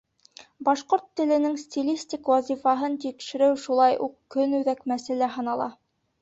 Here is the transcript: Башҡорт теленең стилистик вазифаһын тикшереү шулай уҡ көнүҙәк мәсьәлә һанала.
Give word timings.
Башҡорт 0.67 1.03
теленең 1.19 1.59
стилистик 1.63 2.31
вазифаһын 2.33 2.95
тикшереү 3.05 3.59
шулай 3.67 3.99
уҡ 4.07 4.17
көнүҙәк 4.37 4.83
мәсьәлә 4.95 5.31
һанала. 5.37 5.71